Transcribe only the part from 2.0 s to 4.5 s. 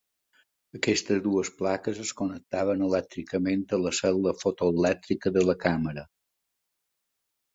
es connectaven elèctricament a la cel·la